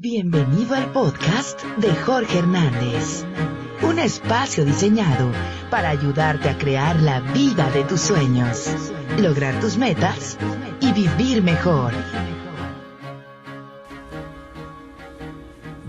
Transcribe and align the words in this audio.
Bienvenido 0.00 0.76
al 0.76 0.92
podcast 0.92 1.60
de 1.78 1.92
Jorge 1.92 2.38
Hernández, 2.38 3.24
un 3.82 3.98
espacio 3.98 4.64
diseñado 4.64 5.32
para 5.72 5.88
ayudarte 5.88 6.48
a 6.48 6.56
crear 6.56 7.00
la 7.00 7.18
vida 7.18 7.68
de 7.72 7.82
tus 7.82 8.02
sueños, 8.02 8.70
lograr 9.18 9.58
tus 9.58 9.76
metas 9.76 10.38
y 10.78 10.92
vivir 10.92 11.42
mejor. 11.42 11.94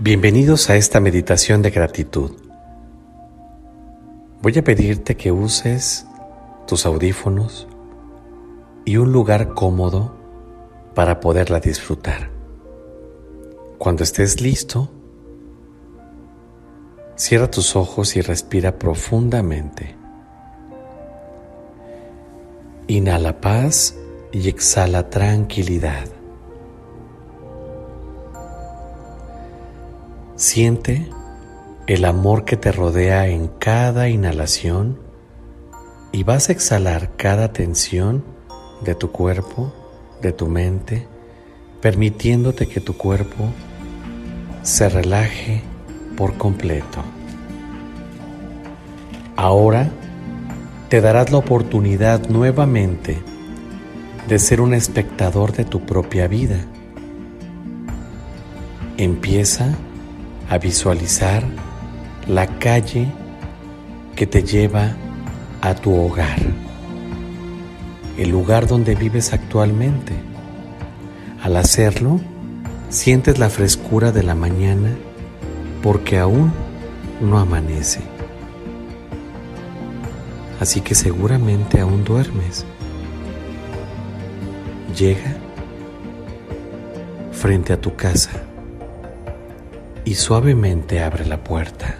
Bienvenidos 0.00 0.68
a 0.70 0.74
esta 0.74 0.98
meditación 0.98 1.62
de 1.62 1.70
gratitud. 1.70 2.32
Voy 4.42 4.58
a 4.58 4.64
pedirte 4.64 5.16
que 5.16 5.30
uses 5.30 6.04
tus 6.66 6.84
audífonos 6.84 7.68
y 8.84 8.96
un 8.96 9.12
lugar 9.12 9.54
cómodo 9.54 10.16
para 10.96 11.20
poderla 11.20 11.60
disfrutar. 11.60 12.39
Cuando 13.80 14.04
estés 14.04 14.42
listo, 14.42 14.90
cierra 17.16 17.50
tus 17.50 17.76
ojos 17.76 18.14
y 18.14 18.20
respira 18.20 18.78
profundamente. 18.78 19.96
Inhala 22.88 23.40
paz 23.40 23.96
y 24.32 24.50
exhala 24.50 25.08
tranquilidad. 25.08 26.04
Siente 30.36 31.08
el 31.86 32.04
amor 32.04 32.44
que 32.44 32.58
te 32.58 32.72
rodea 32.72 33.28
en 33.28 33.48
cada 33.48 34.10
inhalación 34.10 35.00
y 36.12 36.22
vas 36.22 36.50
a 36.50 36.52
exhalar 36.52 37.16
cada 37.16 37.54
tensión 37.54 38.24
de 38.84 38.94
tu 38.94 39.10
cuerpo, 39.10 39.72
de 40.20 40.34
tu 40.34 40.48
mente, 40.48 41.08
permitiéndote 41.80 42.68
que 42.68 42.82
tu 42.82 42.98
cuerpo 42.98 43.48
se 44.62 44.88
relaje 44.88 45.62
por 46.16 46.36
completo. 46.36 47.02
Ahora 49.36 49.88
te 50.88 51.00
darás 51.00 51.30
la 51.30 51.38
oportunidad 51.38 52.28
nuevamente 52.28 53.18
de 54.28 54.38
ser 54.38 54.60
un 54.60 54.74
espectador 54.74 55.52
de 55.52 55.64
tu 55.64 55.80
propia 55.86 56.28
vida. 56.28 56.58
Empieza 58.96 59.74
a 60.48 60.58
visualizar 60.58 61.42
la 62.26 62.46
calle 62.58 63.08
que 64.14 64.26
te 64.26 64.42
lleva 64.42 64.92
a 65.62 65.74
tu 65.74 65.94
hogar, 65.94 66.38
el 68.18 68.28
lugar 68.30 68.66
donde 68.66 68.94
vives 68.94 69.32
actualmente. 69.32 70.12
Al 71.42 71.56
hacerlo, 71.56 72.20
Sientes 72.90 73.38
la 73.38 73.48
frescura 73.50 74.10
de 74.10 74.24
la 74.24 74.34
mañana 74.34 74.96
porque 75.80 76.18
aún 76.18 76.52
no 77.20 77.38
amanece. 77.38 78.00
Así 80.58 80.80
que 80.80 80.96
seguramente 80.96 81.80
aún 81.80 82.02
duermes. 82.02 82.66
Llega 84.98 85.36
frente 87.30 87.72
a 87.72 87.80
tu 87.80 87.94
casa 87.94 88.42
y 90.04 90.16
suavemente 90.16 91.00
abre 91.00 91.26
la 91.26 91.44
puerta. 91.44 91.96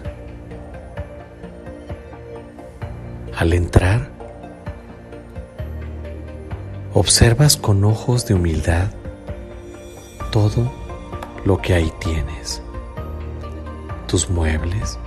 Al 3.37 3.53
entrar, 3.53 4.09
observas 6.93 7.55
con 7.55 7.85
ojos 7.85 8.25
de 8.27 8.33
humildad 8.33 8.89
todo 10.31 10.80
lo 11.45 11.57
que 11.57 11.73
ahí 11.73 11.91
tienes, 11.99 12.61
tus 14.07 14.29
muebles, 14.29 14.99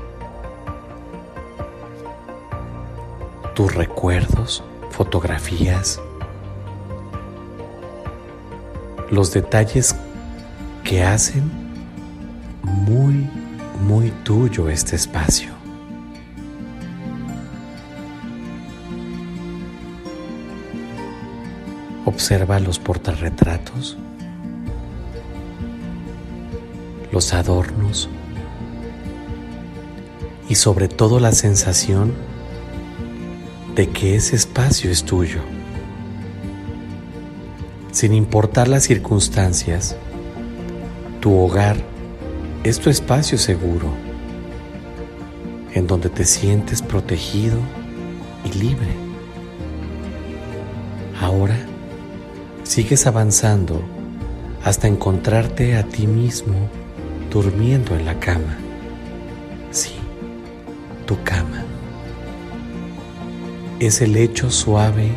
tus 3.55 3.75
recuerdos, 3.75 4.65
fotografías, 4.91 6.01
los 9.11 9.33
detalles 9.33 9.95
que 10.83 11.05
hacen 11.05 11.51
muy, 12.63 13.31
muy 13.87 14.11
tuyo 14.25 14.69
este 14.69 14.97
espacio. 14.97 15.53
Observa 22.07 22.59
los 22.59 22.79
portarretratos 22.79 23.97
los 27.15 27.33
adornos 27.33 28.09
y 30.49 30.57
sobre 30.57 30.89
todo 30.89 31.21
la 31.21 31.31
sensación 31.31 32.13
de 33.77 33.89
que 33.89 34.17
ese 34.17 34.35
espacio 34.35 34.91
es 34.91 35.05
tuyo. 35.05 35.41
Sin 37.93 38.15
importar 38.15 38.67
las 38.67 38.83
circunstancias, 38.83 39.97
tu 41.21 41.39
hogar 41.39 41.77
es 42.65 42.81
tu 42.81 42.91
espacio 42.91 43.39
seguro, 43.39 43.95
en 45.73 45.87
donde 45.87 46.09
te 46.09 46.25
sientes 46.25 46.83
protegido 46.83 47.59
y 48.45 48.59
libre. 48.59 48.93
Ahora 51.21 51.57
sigues 52.65 53.07
avanzando 53.07 53.81
hasta 54.65 54.89
encontrarte 54.89 55.77
a 55.77 55.85
ti 55.85 56.09
mismo 56.09 56.69
durmiendo 57.35 57.97
en 57.97 58.05
la 58.05 58.21
cama. 58.21 58.57
Sí, 59.73 59.97
tu 61.05 61.21
cama. 61.25 61.65
Es 63.81 64.01
el 64.01 64.13
lecho 64.13 64.53
suave 64.53 65.11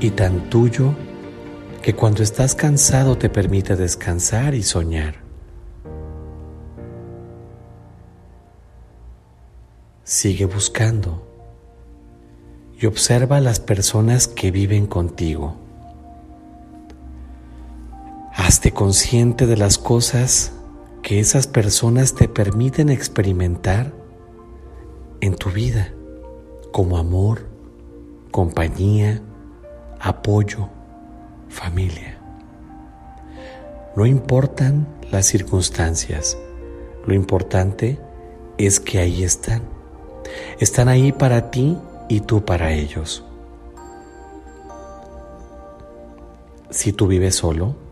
y 0.00 0.08
tan 0.10 0.48
tuyo 0.48 0.94
que 1.82 1.94
cuando 1.94 2.22
estás 2.22 2.54
cansado 2.54 3.18
te 3.18 3.28
permite 3.28 3.76
descansar 3.76 4.54
y 4.54 4.62
soñar. 4.62 5.16
Sigue 10.02 10.46
buscando 10.46 11.28
y 12.80 12.86
observa 12.86 13.36
a 13.36 13.40
las 13.40 13.60
personas 13.60 14.28
que 14.28 14.50
viven 14.50 14.86
contigo. 14.86 15.56
Hazte 18.34 18.72
consciente 18.72 19.46
de 19.46 19.58
las 19.58 19.76
cosas 19.76 20.53
que 21.04 21.20
esas 21.20 21.46
personas 21.46 22.14
te 22.14 22.28
permiten 22.28 22.88
experimentar 22.88 23.92
en 25.20 25.36
tu 25.36 25.50
vida 25.50 25.92
como 26.72 26.96
amor, 26.96 27.46
compañía, 28.30 29.20
apoyo, 30.00 30.70
familia. 31.50 32.18
No 33.94 34.06
importan 34.06 34.88
las 35.10 35.26
circunstancias, 35.26 36.38
lo 37.06 37.12
importante 37.12 37.98
es 38.56 38.80
que 38.80 38.98
ahí 38.98 39.24
están. 39.24 39.60
Están 40.58 40.88
ahí 40.88 41.12
para 41.12 41.50
ti 41.50 41.76
y 42.08 42.20
tú 42.20 42.46
para 42.46 42.72
ellos. 42.72 43.22
Si 46.70 46.94
tú 46.94 47.06
vives 47.08 47.34
solo, 47.34 47.83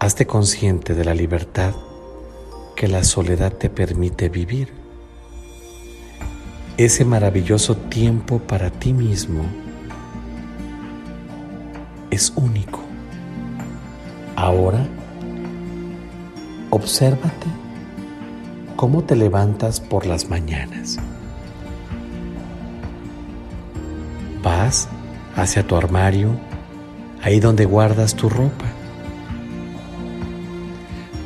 Hazte 0.00 0.28
consciente 0.28 0.94
de 0.94 1.04
la 1.04 1.12
libertad 1.12 1.74
que 2.76 2.86
la 2.86 3.02
soledad 3.02 3.52
te 3.52 3.68
permite 3.68 4.28
vivir. 4.28 4.72
Ese 6.76 7.04
maravilloso 7.04 7.76
tiempo 7.76 8.38
para 8.38 8.70
ti 8.70 8.92
mismo 8.92 9.42
es 12.12 12.32
único. 12.36 12.78
Ahora, 14.36 14.86
obsérvate 16.70 17.48
cómo 18.76 19.02
te 19.02 19.16
levantas 19.16 19.80
por 19.80 20.06
las 20.06 20.30
mañanas. 20.30 20.96
Vas 24.44 24.88
hacia 25.34 25.66
tu 25.66 25.74
armario, 25.74 26.38
ahí 27.20 27.40
donde 27.40 27.64
guardas 27.64 28.14
tu 28.14 28.28
ropa 28.28 28.77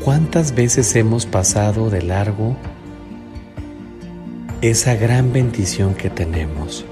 ¿Cuántas 0.05 0.57
veces 0.57 0.97
hemos 0.97 1.27
pasado 1.27 1.89
de 1.89 2.03
largo 2.03 2.57
esa 4.61 4.97
gran 4.97 5.33
bendición 5.33 5.95
que 5.95 6.11
tenemos? 6.11 6.85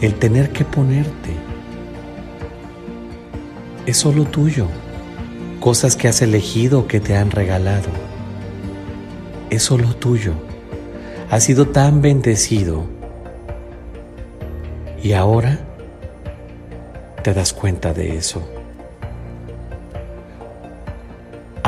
El 0.00 0.14
tener 0.14 0.48
que 0.48 0.64
ponerte. 0.64 1.34
Es 3.84 3.98
solo 3.98 4.24
tuyo. 4.24 4.68
Cosas 5.60 5.96
que 5.96 6.08
has 6.08 6.22
elegido 6.22 6.86
que 6.86 6.98
te 6.98 7.14
han 7.14 7.30
regalado. 7.30 7.90
Es 9.50 9.64
solo 9.64 9.94
tuyo. 9.94 10.32
Has 11.30 11.44
sido 11.44 11.68
tan 11.68 12.00
bendecido. 12.00 12.86
Y 15.02 15.12
ahora 15.12 15.58
te 17.22 17.34
das 17.34 17.52
cuenta 17.52 17.92
de 17.92 18.16
eso. 18.16 18.59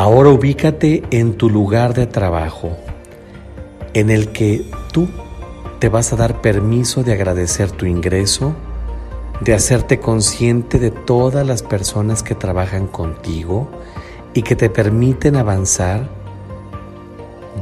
Ahora 0.05 0.31
ubícate 0.31 1.05
en 1.13 1.35
tu 1.35 1.49
lugar 1.49 1.95
de 1.95 2.09
trabajo, 2.09 2.77
en 3.95 4.11
el 4.11 4.33
que 4.33 4.69
tú 4.93 5.09
te 5.79 5.89
vas 5.89 6.13
a 6.13 6.17
dar 6.17 6.41
permiso 6.41 7.05
de 7.05 7.13
agradecer 7.13 7.71
tu 7.71 7.87
ingreso, 7.87 8.53
de 9.43 9.55
hacerte 9.55 10.01
consciente 10.01 10.81
de 10.81 10.91
todas 10.91 11.47
las 11.47 11.63
personas 11.63 12.25
que 12.25 12.35
trabajan 12.35 12.89
contigo 12.89 13.71
y 14.35 14.43
que 14.43 14.57
te 14.57 14.69
permiten 14.69 15.37
avanzar 15.37 16.09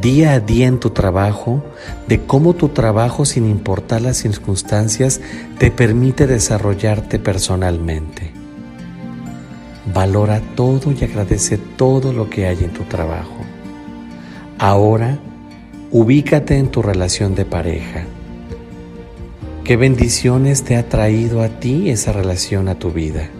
día 0.01 0.33
a 0.33 0.41
día 0.41 0.67
en 0.67 0.81
tu 0.81 0.89
trabajo, 0.89 1.63
de 2.09 2.25
cómo 2.25 2.55
tu 2.55 2.71
trabajo, 2.71 3.27
sin 3.27 3.45
importar 3.45 4.01
las 4.01 4.17
circunstancias, 4.17 5.21
te 5.59 5.71
permite 5.71 6.27
desarrollarte 6.27 7.19
personalmente. 7.19 8.30
Valora 9.87 10.41
todo 10.55 10.93
y 10.93 11.05
agradece 11.05 11.56
todo 11.56 12.12
lo 12.12 12.29
que 12.29 12.47
hay 12.47 12.65
en 12.65 12.71
tu 12.71 12.85
trabajo. 12.85 13.37
Ahora, 14.59 15.19
ubícate 15.91 16.59
en 16.59 16.69
tu 16.69 16.82
relación 16.82 17.35
de 17.35 17.47
pareja. 17.47 18.05
¿Qué 19.65 19.77
bendiciones 19.77 20.65
te 20.65 20.77
ha 20.77 20.88
traído 20.88 21.43
a 21.43 21.49
ti 21.49 21.91
esa 21.91 22.12
relación 22.12 22.69
a 22.69 22.75
tu 22.75 22.91
vida? 22.91 23.31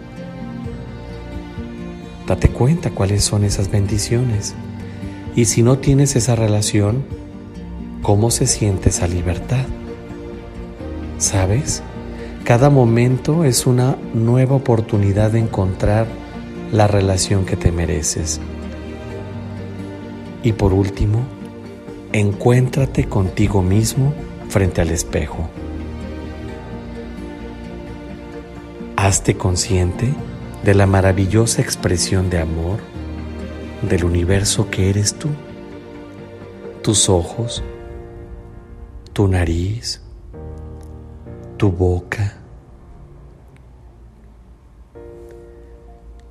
Date 2.25 2.49
cuenta 2.49 2.89
cuáles 2.89 3.23
son 3.23 3.43
esas 3.43 3.69
bendiciones. 3.69 4.55
Y 5.35 5.45
si 5.45 5.61
no 5.61 5.77
tienes 5.77 6.15
esa 6.15 6.35
relación, 6.35 7.03
¿cómo 8.01 8.31
se 8.31 8.47
siente 8.47 8.89
esa 8.89 9.07
libertad? 9.07 9.65
¿Sabes? 11.19 11.83
Cada 12.43 12.69
momento 12.69 13.43
es 13.43 13.67
una 13.67 13.95
nueva 14.13 14.55
oportunidad 14.55 15.31
de 15.31 15.39
encontrar 15.39 16.07
la 16.71 16.87
relación 16.87 17.45
que 17.45 17.55
te 17.55 17.71
mereces. 17.71 18.39
Y 20.43 20.53
por 20.53 20.73
último, 20.73 21.19
encuéntrate 22.13 23.05
contigo 23.05 23.61
mismo 23.61 24.13
frente 24.49 24.81
al 24.81 24.89
espejo. 24.89 25.49
Hazte 28.95 29.35
consciente 29.35 30.13
de 30.63 30.73
la 30.75 30.85
maravillosa 30.85 31.61
expresión 31.61 32.29
de 32.29 32.39
amor 32.39 32.79
del 33.81 34.05
universo 34.05 34.69
que 34.69 34.89
eres 34.89 35.15
tú, 35.15 35.29
tus 36.83 37.09
ojos, 37.09 37.63
tu 39.13 39.27
nariz, 39.27 40.01
tu 41.57 41.71
boca, 41.71 42.30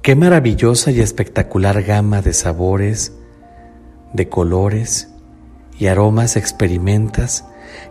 Qué 0.03 0.17
maravillosa 0.17 0.91
y 0.93 1.01
espectacular 1.01 1.83
gama 1.83 2.23
de 2.23 2.33
sabores, 2.33 3.13
de 4.15 4.31
colores 4.31 5.11
y 5.79 5.89
aromas 5.89 6.37
experimentas 6.37 7.45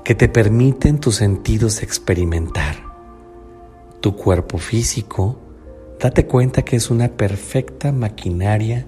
que 0.04 0.16
te 0.16 0.28
permiten 0.28 1.00
tus 1.00 1.18
sentidos 1.18 1.84
experimentar. 1.84 2.78
Tu 4.02 4.16
cuerpo 4.16 4.58
físico, 4.58 5.38
date 6.00 6.26
cuenta 6.26 6.64
que 6.64 6.78
es 6.78 6.90
una 6.90 7.10
perfecta 7.10 7.92
maquinaria 7.92 8.88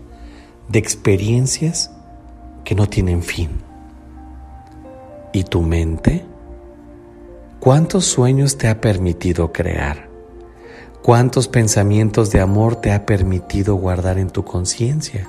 de 0.68 0.80
experiencias 0.80 1.92
que 2.64 2.74
no 2.74 2.90
tienen 2.90 3.22
fin. 3.22 3.52
¿Y 5.32 5.44
tu 5.44 5.62
mente? 5.62 6.26
¿Cuántos 7.60 8.06
sueños 8.06 8.58
te 8.58 8.68
ha 8.68 8.82
permitido 8.82 9.52
crear? 9.52 10.11
¿Cuántos 11.02 11.48
pensamientos 11.48 12.30
de 12.30 12.42
amor 12.42 12.76
te 12.76 12.92
ha 12.92 13.08
permitido 13.08 13.74
guardar 13.74 14.20
en 14.20 14.30
tu 14.30 14.46
conciencia? 14.46 15.28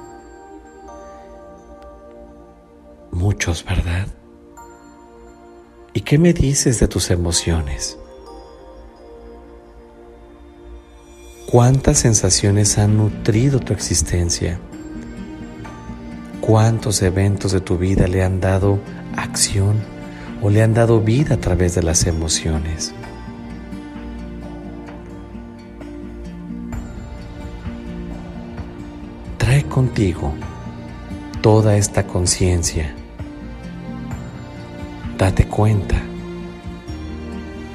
Muchos, 3.11 3.65
¿verdad? 3.65 4.07
¿Y 5.95 6.03
qué 6.03 6.19
me 6.19 6.35
dices 6.35 6.79
de 6.79 6.89
tus 6.89 7.11
emociones? 7.11 7.99
¿Cuántas 11.51 11.99
sensaciones 11.99 12.77
han 12.77 12.99
nutrido 12.99 13.59
tu 13.59 13.73
existencia? 13.73 14.59
¿Cuántos 16.43 17.01
eventos 17.01 17.53
de 17.53 17.61
tu 17.61 17.79
vida 17.79 18.09
le 18.09 18.23
han 18.23 18.43
dado 18.43 18.79
acción 19.17 19.81
o 20.43 20.51
le 20.51 20.63
han 20.63 20.75
dado 20.75 21.01
vida 21.01 21.37
a 21.37 21.41
través 21.41 21.75
de 21.75 21.83
las 21.83 22.07
emociones? 22.07 22.93
Contigo 29.73 30.35
toda 31.41 31.77
esta 31.79 32.07
conciencia. 32.07 32.95
Date 35.17 35.47
cuenta 35.47 35.97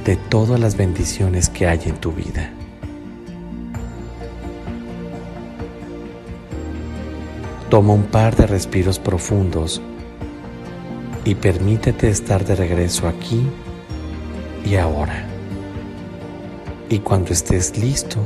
de 0.06 0.16
todas 0.16 0.60
las 0.60 0.78
bendiciones 0.78 1.50
que 1.50 1.66
hay 1.66 1.80
en 1.86 1.96
tu 1.96 2.12
vida. 2.12 2.52
Toma 7.70 7.94
un 7.94 8.04
par 8.04 8.36
de 8.36 8.46
respiros 8.46 9.00
profundos 9.00 9.82
y 11.26 11.34
permítete 11.34 12.10
estar 12.10 12.46
de 12.46 12.56
regreso 12.56 13.08
aquí 13.08 13.42
y 14.64 14.76
ahora. 14.76 15.26
Y 16.90 17.00
cuando 17.00 17.34
estés 17.34 17.76
listo, 17.76 18.20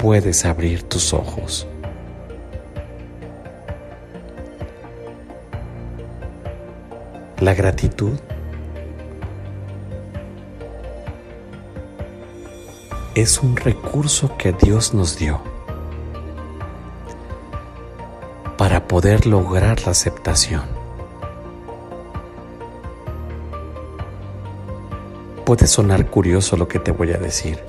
puedes 0.00 0.46
abrir 0.46 0.82
tus 0.84 1.12
ojos. 1.12 1.66
La 7.38 7.52
gratitud 7.52 8.18
es 13.14 13.40
un 13.40 13.56
recurso 13.56 14.38
que 14.38 14.52
Dios 14.54 14.94
nos 14.94 15.18
dio 15.18 15.42
para 18.56 18.88
poder 18.88 19.26
lograr 19.26 19.82
la 19.84 19.90
aceptación. 19.90 20.62
Puede 25.44 25.66
sonar 25.66 26.06
curioso 26.06 26.56
lo 26.56 26.68
que 26.68 26.78
te 26.78 26.90
voy 26.90 27.12
a 27.12 27.18
decir 27.18 27.62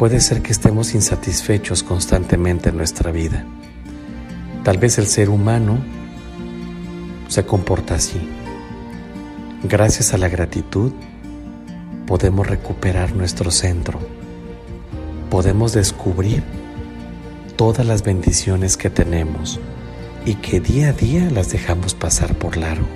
Puede 0.00 0.20
ser 0.20 0.40
que 0.40 0.50
estemos 0.50 0.94
insatisfechos 0.94 1.82
constantemente 1.82 2.70
en 2.70 2.78
nuestra 2.78 3.12
vida. 3.12 3.44
Tal 4.64 4.78
vez 4.78 4.96
el 4.96 5.06
ser 5.06 5.28
humano 5.28 5.76
se 7.28 7.44
comporta 7.44 7.96
así. 7.96 8.18
Gracias 9.62 10.14
a 10.14 10.16
la 10.16 10.30
gratitud 10.30 10.92
podemos 12.06 12.46
recuperar 12.46 13.14
nuestro 13.14 13.50
centro. 13.50 13.98
Podemos 15.28 15.74
descubrir 15.74 16.44
todas 17.56 17.84
las 17.84 18.02
bendiciones 18.02 18.78
que 18.78 18.88
tenemos 18.88 19.60
y 20.24 20.36
que 20.36 20.60
día 20.60 20.88
a 20.88 20.92
día 20.94 21.30
las 21.30 21.50
dejamos 21.50 21.92
pasar 21.92 22.36
por 22.36 22.56
largo. 22.56 22.86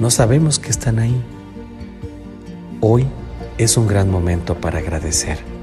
No 0.00 0.10
sabemos 0.10 0.58
que 0.58 0.70
están 0.70 0.98
ahí. 0.98 1.22
Hoy 2.80 3.06
es 3.56 3.76
un 3.76 3.86
gran 3.86 4.10
momento 4.10 4.60
para 4.60 4.80
agradecer. 4.80 5.61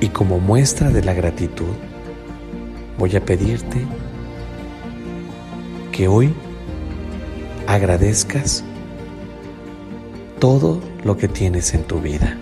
Y 0.00 0.08
como 0.08 0.38
muestra 0.38 0.90
de 0.90 1.04
la 1.04 1.12
gratitud, 1.12 1.74
voy 2.98 3.16
a 3.16 3.24
pedirte 3.24 3.84
que 5.92 6.08
hoy 6.08 6.32
agradezcas 7.66 8.64
todo 10.38 10.80
lo 11.04 11.16
que 11.16 11.28
tienes 11.28 11.74
en 11.74 11.84
tu 11.84 12.00
vida. 12.00 12.36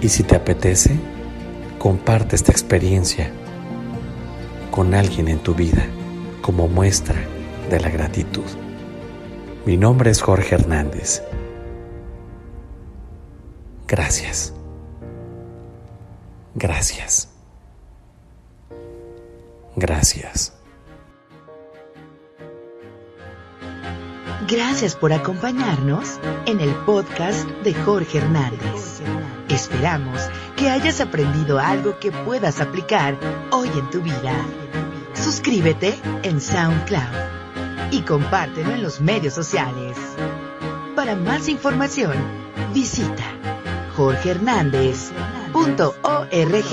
Y 0.00 0.08
si 0.08 0.22
te 0.22 0.36
apetece, 0.36 0.96
comparte 1.78 2.36
esta 2.36 2.52
experiencia 2.52 3.30
con 4.70 4.94
alguien 4.94 5.28
en 5.28 5.38
tu 5.38 5.54
vida 5.54 5.86
como 6.40 6.68
muestra 6.68 7.16
de 7.70 7.80
la 7.80 7.90
gratitud. 7.90 8.44
Mi 9.64 9.76
nombre 9.76 10.10
es 10.10 10.22
Jorge 10.22 10.54
Hernández. 10.54 11.22
Gracias. 13.88 14.55
Gracias. 16.56 17.28
Gracias. 19.76 20.54
Gracias 24.48 24.96
por 24.96 25.12
acompañarnos 25.12 26.18
en 26.46 26.60
el 26.60 26.74
podcast 26.86 27.46
de 27.62 27.74
Jorge 27.74 28.18
Hernández. 28.18 29.02
Esperamos 29.50 30.18
que 30.56 30.70
hayas 30.70 31.02
aprendido 31.02 31.58
algo 31.58 31.98
que 31.98 32.10
puedas 32.10 32.58
aplicar 32.62 33.18
hoy 33.50 33.68
en 33.76 33.90
tu 33.90 34.00
vida. 34.00 34.34
Suscríbete 35.12 35.94
en 36.22 36.40
SoundCloud 36.40 37.90
y 37.90 38.00
compártelo 38.00 38.70
en 38.70 38.82
los 38.82 39.02
medios 39.02 39.34
sociales. 39.34 39.98
Para 40.94 41.16
más 41.16 41.50
información, 41.50 42.14
visita 42.72 43.24
jorgehernández.com 43.94 45.35
www.org.mx. 45.56 46.66